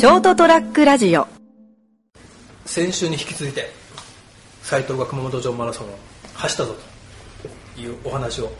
[0.00, 1.26] ショートトラックラジオ。
[2.64, 3.68] 先週に引き続いて
[4.62, 5.90] 斎藤が熊本城マラソンを
[6.32, 6.74] 走ったぞ
[7.76, 8.50] というお話を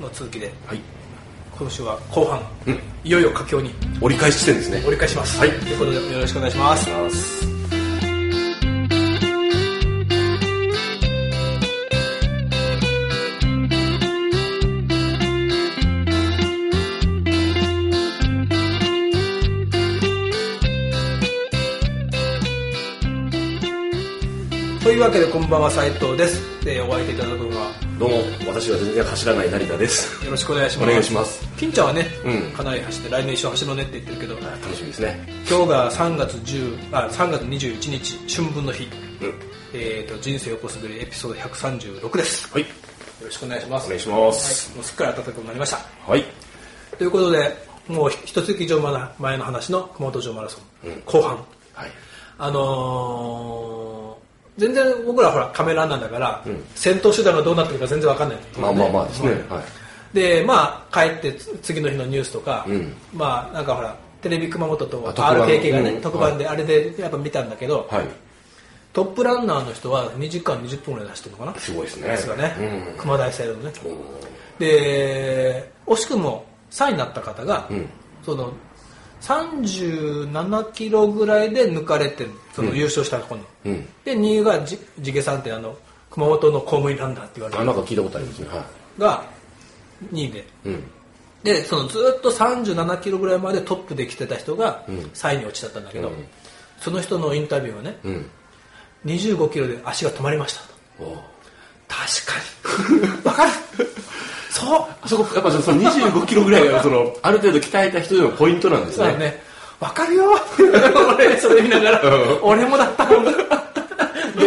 [0.00, 0.80] の続きで、はい。
[1.56, 2.80] 今週は後半、うん。
[3.04, 4.78] いよいよ佳境に折り返し地点ですね。
[4.78, 5.50] 折り返します、はい。
[5.50, 7.79] ということでよろしくお願いします
[25.00, 30.24] いうわけでこんばんは斉藤ですでお相手いただくのはどうも、私は全然走らない成田です。
[30.26, 35.26] よろしくお願いしますお願いします金ちゃんはね、うんかなり走って来年一緒走ろうねって言ってるけど楽しみですね。
[35.48, 38.90] 今日が3月10あ3月21日春分の日、うん。
[39.72, 42.62] えー、と人生を起こすべりエピソード136ですはい。
[42.62, 42.68] よ
[43.24, 44.74] ろしくお願いしますお願いしまはい、す。
[44.74, 46.24] もうすっかり暖かくなりましたはい。
[46.98, 47.56] ということで
[47.88, 48.78] もう一月以上
[49.18, 51.36] 前の話の熊本城マラソン、うん後半
[51.72, 51.90] はい。
[52.36, 53.69] あのー
[54.60, 59.30] 全然僕らほらカメラマンなんだから、うん戦闘手段がどうなってるか全然わかんない、まあまあまあですね。
[59.48, 59.64] はい。
[60.14, 68.04] でまあ帰ってつ次の日のニュースとか、うんまあなんかほらテレビ熊本と RKK がね、うん特番であれでやっぱ見たんだけど、はい。
[68.92, 71.58] トップランナーの人は2時間20分ぐらいで走ってるのかな？
[71.58, 72.08] すごいですね。
[72.08, 72.98] ですがね、うん。
[72.98, 73.72] 熊大サイドのね
[74.58, 77.88] で惜しくも3位になった方が、うん。
[78.24, 78.52] その
[79.20, 83.88] 37キロぐらいで抜かれてその優勝した子に、うん。
[84.04, 85.76] で2位がじ地毛さんってあの
[86.10, 87.66] 熊本の公務員ランナーって言われあ、る。
[87.66, 88.48] なんか聞いたことありますね。
[88.48, 88.66] は
[88.98, 89.24] が
[90.12, 90.38] 2位で。
[90.38, 90.44] い。
[90.66, 90.84] うん。
[91.42, 94.98] でそのずっと37キロぐらいまでトップで来てた人がうん。
[94.98, 96.26] 3位に落ちちゃったんだけど、うん。
[96.78, 98.26] その人のインタビューはねうん。
[99.06, 100.60] 25キロで足が止まりました
[101.02, 101.22] と。
[101.88, 103.20] 確かに。
[103.24, 103.52] わかる
[104.60, 109.04] そうあそこ、やっぱその25キロぐらいが、その、ある程度鍛えた人でのポイントなんですね。
[109.06, 110.24] そうだねわかるよ
[111.16, 113.32] 俺それ見ながら、うん俺もだったもんレ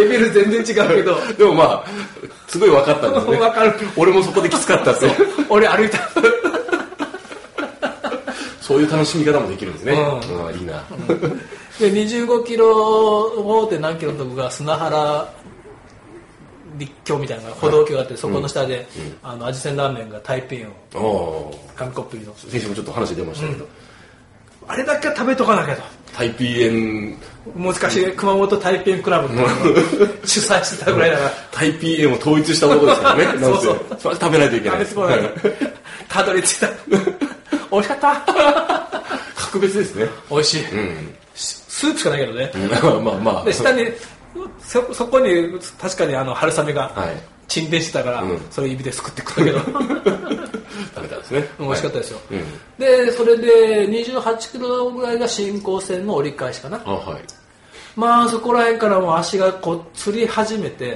[0.08, 1.84] ベル全然違うけど でもまあ、
[2.48, 3.40] すごい分かったんですね。
[3.42, 5.10] わかる俺もそこできつかったって。
[5.50, 5.98] 俺歩いた
[8.62, 9.94] そういう楽しみ方もできるんですね。
[9.94, 10.84] うんうん、いいな。
[11.80, 13.80] で25キロ 5.
[13.80, 15.28] 何キロのとこが砂原
[16.78, 18.88] 立橋みたいな歩道橋があってそこの下で、
[19.22, 23.68] あの味仙ラーメンが台北を紙コップ入りの先週もちょっと話出ましたけど、
[24.68, 25.82] あれだけは食べとかなきゃと。
[26.14, 27.18] タイピー園、
[27.56, 31.32] 昔熊本台北クラブっていうのを主催してたぐらいだから。
[31.52, 33.26] タイピー園を統一した男ですからね。
[33.42, 34.14] そうそう。
[34.14, 34.86] 食べないといけない。
[36.08, 36.70] たどり着いた。
[37.72, 39.14] 美味しかった。
[39.36, 40.08] 格別ですね。
[40.30, 41.16] 美味しい、うん。
[41.34, 42.52] スープしかないけどね。
[42.82, 43.44] まあまあまあ。
[43.44, 43.88] で下に
[44.66, 47.34] そそこに確かにあの春雨がはい。
[47.48, 48.42] 沈殿してたから、うん。
[48.50, 49.60] それ指ですくって食ったけど。
[49.60, 51.48] 食べたんですね。
[51.60, 52.44] 美味しかったですよ、うん。
[52.80, 56.82] でそれで28キロぐらいが新幹線の折り返しかな。
[57.96, 60.94] まあそこら辺からもう足がこうつり始めて。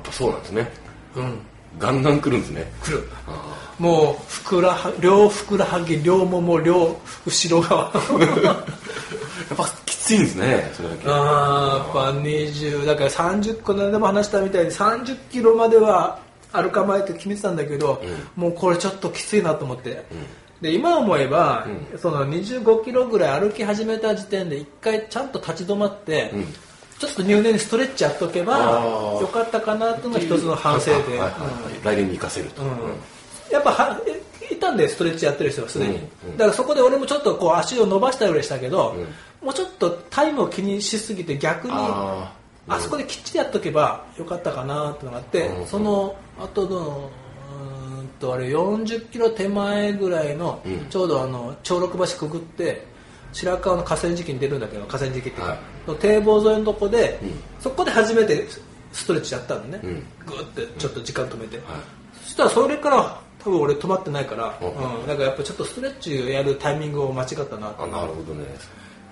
[0.00, 0.72] っぱそうなんですね。
[1.14, 1.38] うん。
[1.78, 2.72] ガンガン来るんですね。
[2.82, 3.08] 来る。
[3.28, 6.96] あもうふくらは両ふくらはぎ両もも両
[7.26, 7.92] 後ろ側。
[7.92, 8.64] ー
[9.48, 11.02] やっぱきついんですね、それだけ。
[11.06, 16.18] あーやっぱ20だから30個何でも話したみたいに30キロまでは
[16.52, 18.02] 歩かないと決めてたんだけど、
[18.36, 20.04] もうこれちょっときついなと思って、
[20.60, 21.66] で今思えば、
[21.98, 26.46] その25キロぐらい歩き始めた時点で一回ちゃんと立ち止まって、ん。
[26.98, 31.18] ちょっと入念にストレッチやっとけばよかったかなというのが一つの反省で、
[31.82, 32.62] 来年に生かせると。
[32.62, 32.68] うん。
[33.50, 36.30] やっぱはえいたんでストレッチやってる人はすでに、うん。
[36.30, 36.36] うん。
[36.36, 39.00] だからそこで俺もちょっとこう足を伸ばしたりはしたけど、う
[39.42, 42.32] もうちょっとタイムを気にしすぎて逆にあ
[42.68, 45.66] あそこできっちりやっとけばよかったかなってのがあって、うん。
[45.66, 47.10] その後の
[47.50, 50.86] うーんとあれ40キロ手前ぐらいの、うん。
[50.88, 52.86] ちょうどあの長六橋くぐって
[53.32, 55.58] 白川の河川敷に出るんだけど河川敷っていうか、はい。
[55.88, 57.30] の堤防沿いのとこで、うん。
[57.60, 58.46] そこで初めて
[58.92, 60.06] ストレッチやったのね、うん。
[60.24, 61.66] グーってちょっと時間止めて、はい。
[62.22, 64.68] そしたらそれから多分俺止まってないから、うん。
[64.68, 68.46] うん、だからやっぱちょっとストレッチをやるタイミングを間違ったななるほどね。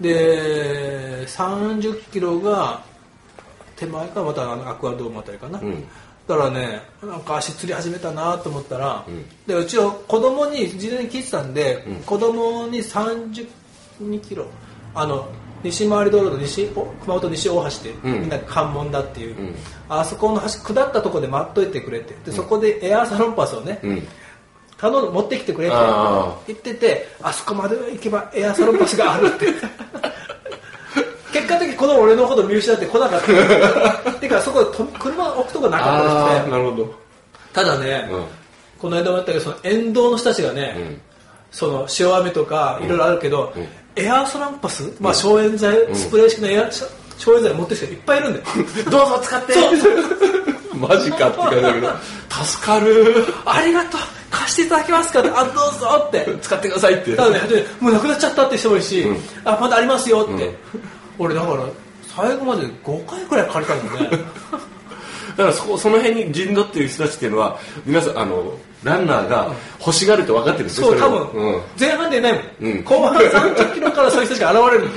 [0.01, 2.83] で30キロが
[3.77, 5.85] 手前かまたあのアクアドームあたりかな、うん。
[6.27, 9.25] だからねなんか足つり始めたなと思ったら、うん。
[9.47, 11.95] でうちは子供に事前に聞いてたんで、うん。
[11.97, 13.47] 子供に32
[14.21, 14.47] キロ
[14.95, 15.29] あの
[15.63, 18.21] 西回り道路の西お熊本西大橋で、うん。
[18.21, 19.55] みんな関門だっていう、うん。
[19.89, 22.15] あそこの橋下ったとこで待っといてくれって。
[22.25, 24.09] でそこでエアーサロンパスをね、うん。
[24.79, 29.47] 頼む持ってきてくれってあ言っててあそこまで行けばエアサロンパスがあるって。
[29.47, 29.90] 結
[31.51, 34.13] 果的にこの俺のこと見失って来なかった。
[34.21, 36.95] てかそこでと車置くとこなかったですねなるほど。
[37.53, 38.25] ただね、うん。
[38.79, 41.01] この間も言ったけどその沿道の人たちがね、
[41.51, 43.53] その塩飴とかいろいろあるけど、
[43.97, 46.71] エアーソランパス、まあ、消炎剤、スプレー式のエア
[47.19, 48.45] 消炎剤持ってる人いっぱいいるんだよ。
[48.91, 49.55] どうぞ使って。
[50.75, 51.91] マジかって感じだけど。
[52.43, 53.27] 助かる。
[53.45, 54.01] ありがとう。
[54.31, 55.31] 貸していただけますかって。
[55.31, 56.39] あどうぞって。
[56.41, 57.15] 使ってくださいって。
[57.15, 59.07] ただねでもうなくなっちゃったって人もいるし、
[59.45, 60.57] あまだありますよって、
[61.19, 61.65] 俺だから
[62.15, 64.11] 最後まで5回くらい借りたもんね。
[65.37, 68.53] だからそこその辺に陣取ってる人たちっていうのは皆さんあの
[68.83, 71.61] ランナーが欲しがるって分かってるんですよそう多分、うん。
[71.79, 72.43] 前半でいないもん、
[72.73, 72.85] うん。
[72.85, 74.91] 後半30キロからそういう人たちが現れるの。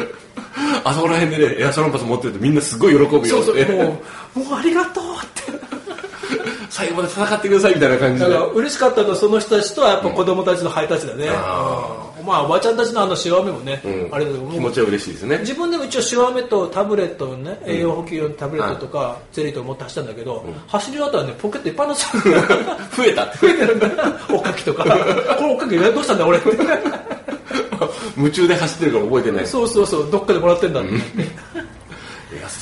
[0.83, 4.01] あそこら辺でねエアソランパス持ってるとみんなすごい喜ぶよそうそうも
[4.35, 5.42] うもうありがとうって
[6.83, 8.29] 最後まで戦ってくださいみたいな感じで。
[8.29, 11.27] だから嬉しかったのはその人たちとはやっぱ子供たちのハイタッチだね、
[12.25, 14.09] まあおばちゃんたちのあの塩飴もね、うん。
[14.13, 15.37] あれだけど気持ちは嬉しいですね。
[15.39, 22.21] 自分でも一応塩飴とタブレットのね、栄養補給用のタブレットとか、ゼリーとか持って走ったんだけど、走り終わったらねポケットいっぱいになっちゃう
[22.95, 23.23] 増えた。
[23.25, 23.87] って増えてるんだ。
[24.29, 24.83] おかきとか。
[25.37, 26.37] これおかきどうしたんだ俺。
[26.37, 26.49] って
[28.17, 29.47] 夢中で走ってるから覚えてない。
[29.47, 30.11] そうそうそう。
[30.11, 30.89] どっかでもらってんだって、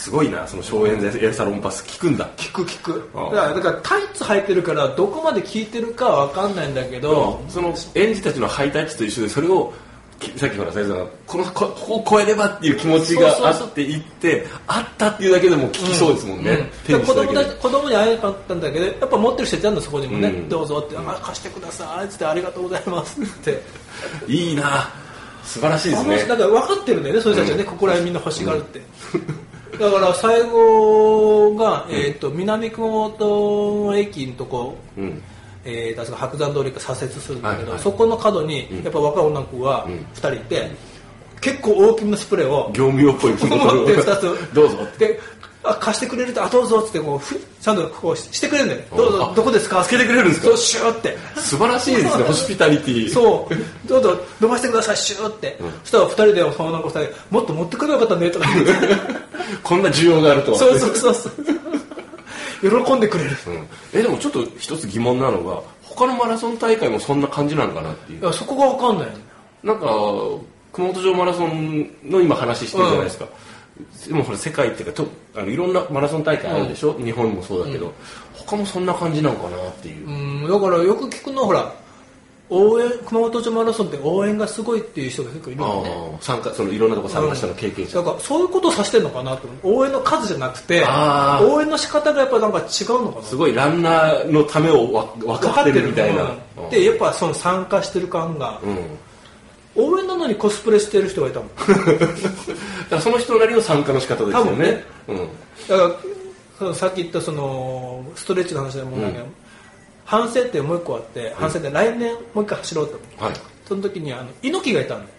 [0.02, 2.28] すごいなその消炎剤エアサロンパス効くんだ。
[2.36, 3.08] 聞く聞く。
[3.14, 9.72] だからだからタイツ履いてるからどこまで効いてるかは分かんないんだけど、その園児たちのハイタッチと一緒でそれを
[10.20, 20.50] きさっきほら先生がこのこここを超えればっていう気持ちがあっていってあったっていうだけでも効きそうですもんね、子供たち子供に会えなかったんだけどやっぱ持ってる人いたんだそこにもね、うん。
[20.50, 23.22] どうぞってあ貸してくださいっつってありがとうございます。
[23.22, 23.62] っ て
[24.28, 24.92] いいな。
[25.44, 26.18] 素晴らしいですね。
[26.26, 28.82] だから分かってるんだよねそういう人たちはね、ここら辺みんな欲しがるって、
[29.80, 35.22] だから最後が、えー、と南熊本駅のとこ、うん。
[35.64, 37.80] えー、確か白山通りから左折するんだけど、はいはい。
[37.84, 39.90] そこの角にやっぱ若い女の子がん。
[39.90, 40.72] 2人いて、
[41.40, 44.22] 結構大きめのスプレーを業務用っぽい気持って2つ。
[44.54, 45.20] どうぞで
[45.64, 49.84] あ貸してくれるとあどうぞっつってこうふちゃんとこうしてくれるんだよどうぞあどこですか？
[49.84, 50.48] 助けてくれるんですか？
[50.48, 51.16] そうシューって。
[51.36, 52.24] 素晴らしいですね。
[52.26, 53.14] ホスピタリティ。
[53.14, 53.88] そう。
[53.88, 54.98] どうぞ伸ばしてください。
[54.98, 58.74] シューって、そしたら2人でその女の子2人もっと持ってくればよかったねとか言って
[59.72, 60.58] こんな需要があるとは。
[60.58, 61.34] そうそうそうそう。
[62.84, 63.30] 喜んでくれる。
[63.48, 63.68] うん。
[63.94, 68.20] えでもちょっと一つ疑問なのが他のマラソン大会もそんな感じなのかなっていう。
[68.20, 69.08] いやそこが分かんない。
[69.64, 69.86] なんか
[70.74, 73.26] 熊本城マラソンの今話してるじゃないですか、
[74.08, 77.94] でもほら世界っていうかとあのいろんなマラソン大会あるでしょ、日本もそうだけど、
[78.34, 80.48] 他もそんな感じなのかなっていう、うん。
[80.50, 81.74] だからよく聞くのはほら
[82.54, 86.18] 応援熊本城マラソンって応援がすごいっていう人が結構いるよね。
[86.20, 89.48] 参加そのいろんなとこ参加したの経験者、だからそういうことを指してるのかなと。
[89.64, 90.86] 応援の数じゃなくて
[91.42, 93.26] 応援の仕方がやっぱなんか違うのかな。
[93.26, 96.70] すごいランナーのためをわ分かってるみたいな、うん。
[96.70, 98.98] でやっぱその参加してる感が、うん。
[99.84, 101.50] 応援なのにコスプレしてる人がいたもん。
[101.56, 104.58] だからその人なりの参加の仕方ですよね。
[104.58, 104.86] ね。
[105.08, 105.18] うん、
[105.70, 105.96] だから
[106.60, 109.14] そのさっき言ったそのストレッチの話でもなん。
[109.14, 109.20] か、
[110.12, 113.34] 反省ってもう一個あって反省って来年もう一回走ろうと思うはい。
[113.66, 115.10] その時にあの猪木がいたんだよ。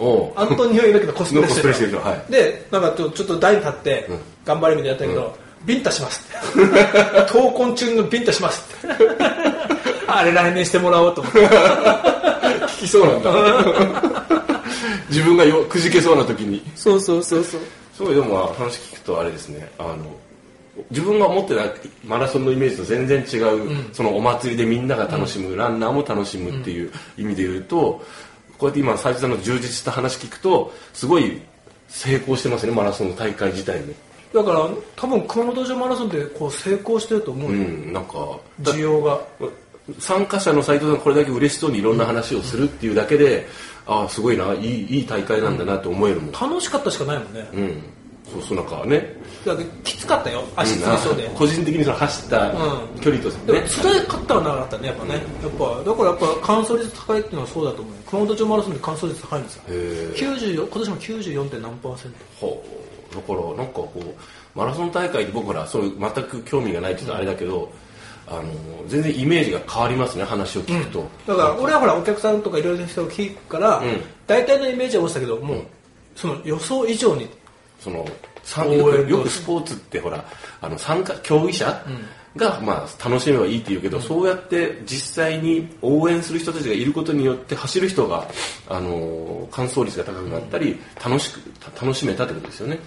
[0.00, 0.32] おう。
[0.34, 2.00] アントニオ猪木のコスプレしてる人。
[2.00, 2.32] はい。
[2.32, 4.18] でなんかちょちょっと台に立ってうん。
[4.44, 6.60] 頑張れみたいなやったけど、ビンタしますって。
[7.32, 8.96] 闘魂中のビンタしますって。
[10.08, 11.38] あれ来年してもらおうと思って。
[11.46, 13.32] 聞きそうなんだ。
[15.08, 16.60] 自分がよくじけそうな時に。
[16.74, 17.60] そうそうそうそう。
[17.96, 19.70] すごいでも話聞くとあれですね。
[19.78, 19.98] あの
[20.90, 21.62] 自分が思ってた
[22.04, 28.04] マラソンのイメージと全然違う、そのお祭りでみんなが楽しむ、ランナーも楽しむっていう意味で言うと
[28.58, 31.40] こうやって今斉藤さんの充実した話聞くとすごい
[31.88, 33.92] 成功してますねマラソンの大会自体も。
[34.32, 39.20] だから多分熊本城マラソンってこう成功してると思ううよ、んなんかだ需要が。
[39.98, 43.46] 参加者の斉藤さんこれだけ嬉しそうにいろんな話をするっていうだけで、
[43.86, 47.82] ああすごいないいいい大会なんだなって思えるもん、楽しかったしかないもんね、うん、
[48.34, 49.14] そうそうなんかね。
[49.44, 53.00] だからきつかったよ足つりそうで、個人的にその走ったうん。
[53.00, 55.22] 距離とでもね、辛かったはなかったねやっぱね、やっ
[55.52, 59.62] ぱだからやっぱ完走率高いっていうのはそうだと思う熊本城マラソンで完走率高いんですよ。
[59.62, 61.50] へえ94今年も 94.
[61.50, 62.18] 点何パーセント。
[62.40, 62.64] ほ
[63.12, 63.14] う。
[63.14, 67.70] だからなんかこうマラソン大会って僕らそういう全く興味がないって言うとあれだけど、
[68.26, 68.42] あの
[68.88, 73.82] 全然イメージが変わりますね話を聞くと、だから俺はほらお客さんとかいろいろな人を聞くから、ん。
[74.26, 75.64] 大体のイメージは落ちたけどもう、
[76.16, 77.28] その予想以上に
[77.84, 78.06] その
[79.08, 80.24] よくスポーツってほら
[80.60, 81.84] あの参加競技者
[82.36, 88.28] が、まあ、楽しめばいいって言うけど、そうやって実際に応援する人たちがいることによって走る人が、
[88.68, 91.40] あの完走率が高くなったり、楽しく
[91.80, 92.78] 楽しめたってことですよね。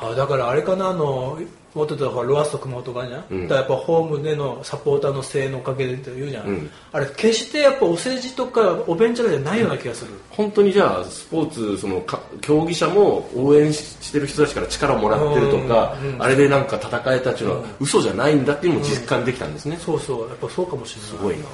[0.00, 1.38] あだからあれかなあの
[1.74, 3.42] 元々はロアッソ熊本がじゃん、うん。
[3.42, 6.70] だからやっぱホームでのサポーターの声援のおかげでって言うじゃん、うん。
[6.90, 16.14] あれ決してやっぱお世辞とかお弁当じゃないような気がする、本当にじゃあスポーツそのか競技者も応援ししてる人たちから力をもらってるとか、うん。
[16.14, 20.28] うんあれでなんか戦えたっていうのは嘘じゃないんだっていうのも実感できたんですね、そうそう。
[20.28, 21.10] やっぱそうかもしれない。
[21.10, 21.44] すごいな、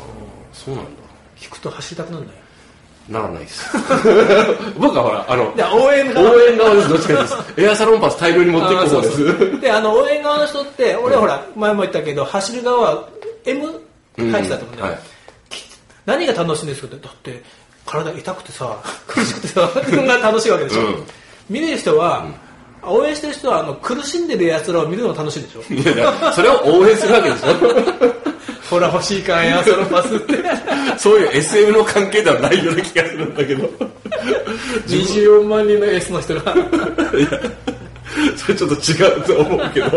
[0.53, 0.91] そうなんだ。
[1.37, 2.39] 聞くと走りたくなるんだよ
[3.09, 3.65] ならないです。
[4.79, 5.45] 僕はほらあの
[5.85, 6.89] 応援側応援側です。
[6.89, 7.35] どっちかです。
[7.57, 9.61] エアサロンパス大量に持っていく方です。
[9.61, 13.05] であの応援側の人って俺ほら前も言ったけど走る側は
[13.45, 13.63] M
[14.19, 14.99] 入ってたと思うんはい。
[16.05, 16.89] 何が楽しいんですか？
[16.89, 17.43] ってだって
[17.87, 21.05] 体痛くてさ 苦しくてさそんな楽しいわけでしょ、うん。
[21.49, 22.25] 見る人は、
[22.83, 25.63] 応援してる人はあの苦しんでる奴らを見るのが楽しいでしょ。
[25.73, 27.47] いやいやそれを応援するわけでしょ
[28.71, 30.35] ほら欲しいかんや そのパスって。
[30.99, 33.71] そういう SM の関係ではないような気がするんだけど。
[34.87, 36.55] 24万人の S の人が。
[38.37, 39.91] それちょっと違うと思うけど。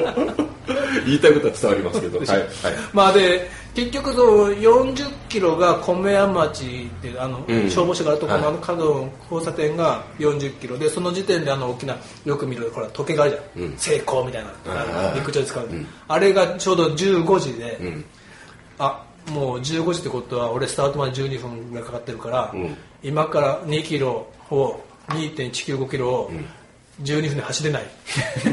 [1.06, 2.20] 言いたいことは伝わりますけど。
[2.20, 2.48] はい、はい、
[2.94, 7.70] まあで結局その40キロが米屋町っていうあの、うん。
[7.70, 8.56] 消防車があるところのはい。
[8.56, 11.96] あの角の交差点が40キロでその時点であの大きな
[12.26, 13.78] よく見るほら時計があるじゃん、うん。
[13.78, 14.52] 成功みたいな
[15.16, 18.06] 陸上で使う、んあれがちょうど15時で、うん
[18.80, 22.76] あもう15時ってことは俺スタートまで12分がかかってるから、うん。
[23.04, 26.32] 今から2キロを2.195キロを
[27.02, 27.84] 12分で走れない。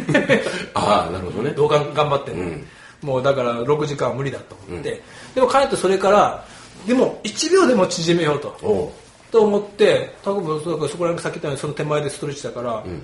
[0.75, 1.51] ああなるほどね。
[1.51, 2.33] どうが頑張って。
[2.33, 2.67] も、うん。
[3.03, 5.03] もうだから6時間は無理だと思って、
[5.35, 6.45] でも彼とそれから
[6.87, 8.93] でも1秒でも縮めようと。
[9.31, 13.03] と思って多分そこそこら辺さっき言ったようにその手前でストレッチだから、ん。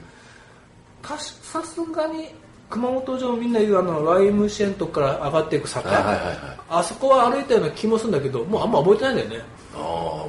[1.03, 2.29] たしさすがに
[2.73, 6.37] 熊本城みんな言うあのライムシェンとこから上がっていく坂、はいはいはいはい。
[6.71, 9.37] あそこは歩いたような気もするんだけどもうあんま覚えてないんだよね。
[9.75, 9.81] ああ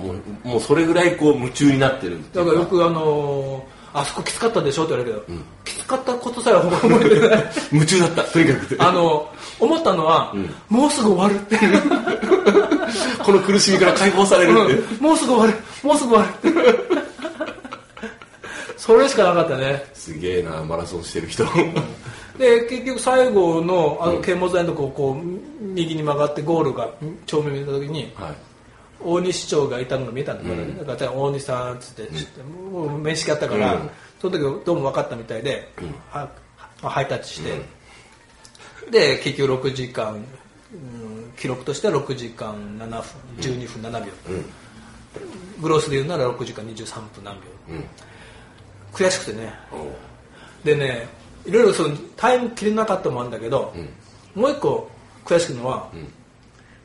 [0.03, 7.43] もうもうそれぐらいこう夢中になってるだからよくあのーあそこきつかったでしょって言われるけど、きつかったことさえ覚えてない。
[7.71, 8.77] 夢中だったとにかく。
[8.81, 10.33] あの思ったのは、
[10.67, 11.81] もうすぐ終わるっていう。
[13.23, 15.03] この苦しみから解放されるって、うん。
[15.03, 15.53] もうすぐ終わる。
[15.83, 17.03] もうすぐ終わる。
[18.77, 19.85] それしかなかったね。
[19.93, 21.45] すげえなマラソンしてる人
[22.37, 26.89] で結局最後のあの剣物台のとここう右に曲がってゴールが
[27.25, 28.35] 正面見た時にはい。
[29.05, 33.89] 大西市長がいたのが見えたんだから、ねだから大西さんっつって、もう面識あったから、うん。
[34.21, 35.69] その時どうも分かったみたいで、
[36.09, 36.29] は
[36.81, 37.61] はハイタッチして、
[38.89, 40.23] で結局6時間、うん
[41.37, 43.01] 記録としては6時間7分
[43.39, 44.11] 12分7秒、
[45.61, 47.83] グロスで言うなら6時間23分何秒、うん。
[48.93, 49.53] 悔しくてね。
[50.63, 51.07] でね
[51.45, 53.73] いろいろそのタイム切れなかったのもあるんだけど、
[54.35, 54.89] もう一個
[55.25, 55.89] 悔しくのは、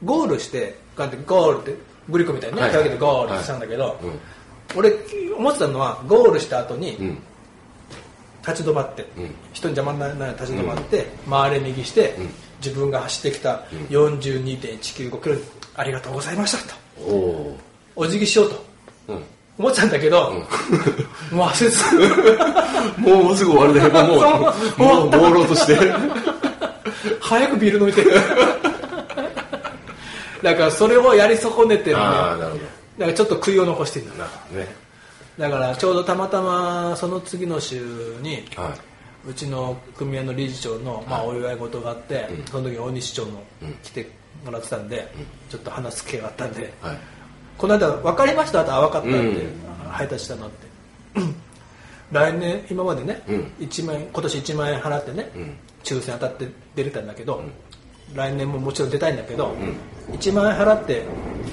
[0.05, 1.77] ゴールしてガンってゴールって
[2.09, 2.71] グリコみたいにね、はい。
[2.71, 4.19] 手上げてゴールしたんだけど、うん。
[4.79, 4.93] 俺
[5.37, 7.19] 思ってたのはゴールした後にうん。
[8.47, 9.07] 立ち止まって、ん。
[9.53, 12.15] 人に邪魔にならない立ち止まって、回れ右して、
[12.65, 15.37] 自分が走ってきた42.195キロ
[15.77, 17.59] ありがとうございましたと。
[17.95, 18.57] お辞儀しようと。
[18.57, 18.68] うん
[19.59, 20.33] 思ってたんだけど、
[21.33, 24.43] もう焦っ もうすぐ終わるでもうそう
[24.79, 25.77] もう朦朧として。
[27.21, 28.05] 早くビール飲みて
[30.43, 32.03] だからそれをやり損ねてるね。
[32.03, 32.49] だか
[32.99, 34.07] らちょっと悔いを残してる。
[34.07, 34.75] んだね。
[35.39, 38.75] だからちょうどたまたまその次の週には
[39.29, 43.43] うちの組合の理事長の、まあ、お祝い事があって、その時大西長も
[43.83, 44.11] 来て
[44.45, 45.09] もらってたんで、
[45.51, 46.99] ちょっと話す機会があったんで、いはい
[47.59, 49.91] この間分かりましたってあ分かったって、うん。
[49.91, 50.69] 配達したのって。
[52.13, 53.53] 来年今までね、うん。
[53.59, 55.57] 1万円今年1万円払ってね、ん。
[55.83, 57.43] 抽選当たって出れたんだけど、
[58.15, 59.55] 来年ももちろん出たいんだけど、
[60.13, 61.03] 1万円払って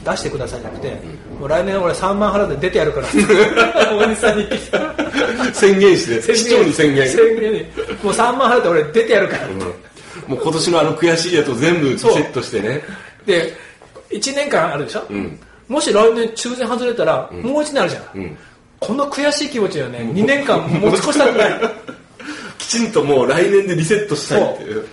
[0.06, 0.98] 出してくださいじゃなくて、
[1.40, 3.08] もう来年俺3万払って出てやるから。
[3.98, 5.54] 大西さんに言ってきた。
[5.54, 7.10] 宣言して市長に宣言。
[7.10, 7.52] 宣言。
[7.52, 7.60] に
[8.04, 9.56] もう3万払って俺出てやるからって、
[10.28, 12.84] もう今年のあの悔しいやつを全部セットしてね。
[13.26, 13.54] で
[14.12, 18.38] 1年間あるでしょ、んもし来年抽選外れたら、もう1年あるじゃん、ん。
[18.80, 21.62] この悔しい気持ちをね2年間持ち越したくない。
[22.58, 24.88] きちんともう来年でリセットしたいっていう。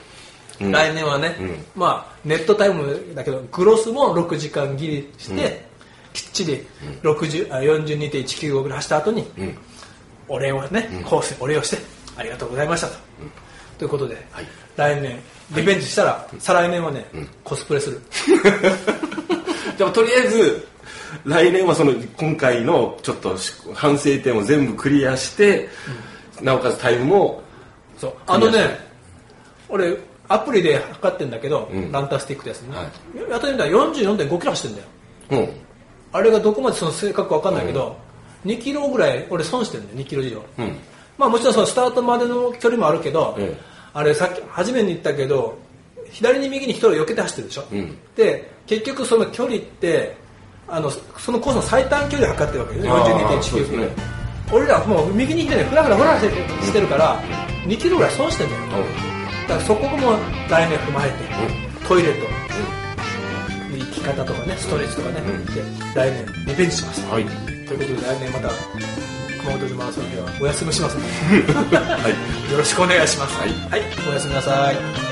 [0.60, 0.64] う。
[0.64, 0.72] ん。
[0.72, 1.36] 来年はね、
[1.74, 5.64] まあネットタイムだけどグロスも6時間切りして、
[6.12, 6.66] きっちり
[7.02, 9.58] 60あ42.195ぐらい走った後に、ん。
[10.28, 11.78] お礼をね、コースにお礼をして
[12.16, 12.94] ありがとうございましたと、
[13.78, 14.46] ということで、はい。
[14.76, 15.18] 来年
[15.54, 17.04] リベンジしたら、再来年はね、
[17.44, 18.00] コスプレする
[19.82, 20.68] じゃあとりあえず
[21.24, 23.36] 来年はその今回のちょっと
[23.74, 25.68] 反省点を全部クリアして、
[26.40, 27.42] なおかつタイムも
[27.98, 28.14] そう。
[28.28, 28.78] あのね
[29.68, 29.98] 俺
[30.28, 31.90] アプリで測ってんだけど、ん。
[31.90, 32.82] ランタースティックですね、は
[33.28, 35.46] やってみたら44.5キロ走ってんだよ。
[35.46, 35.52] うん。
[36.12, 37.96] あれがどこまでその正確か分かんないけど、
[38.46, 40.76] 2キロぐらい俺損してるんだよ2キロ以上、うん。
[41.18, 43.60] まあもちろんそのスタートまでの距離もあるけど、ええ。
[43.94, 45.58] あれさっき初めに言ったけど
[46.12, 50.16] 左に右に1人を避けて走ってるでしょ、うん、で結局その距離って
[50.68, 53.88] あのそのコースの最短距離を測ってるわけで42.19キロ、ね、
[54.52, 57.20] 俺らもう右に左にフラフラフラしてるから、
[57.64, 58.62] うん、2キロぐらい損してんだよ、
[59.48, 60.16] だからそこも
[60.48, 62.26] 題名踏まえて、トイレと、
[63.70, 65.20] 生き方とかねストレッチとかね、
[65.54, 65.62] で
[65.94, 68.48] 来年リベンジします、はい、ということで来年また
[69.40, 72.08] 熊本島マラソンではお休みしますので、 は
[72.48, 75.11] い、よろしくお願いします、はい、はい、おやすみなさい。